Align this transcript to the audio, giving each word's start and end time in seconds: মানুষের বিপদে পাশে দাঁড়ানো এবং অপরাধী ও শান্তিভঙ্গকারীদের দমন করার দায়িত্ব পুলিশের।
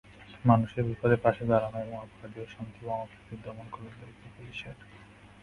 মানুষের 0.45 0.83
বিপদে 0.83 1.17
পাশে 1.17 1.43
দাঁড়ানো 1.45 1.77
এবং 1.81 1.97
অপরাধী 1.97 2.37
ও 2.41 2.45
শান্তিভঙ্গকারীদের 2.45 3.39
দমন 3.45 3.67
করার 3.71 3.95
দায়িত্ব 3.99 4.23
পুলিশের। 4.35 4.75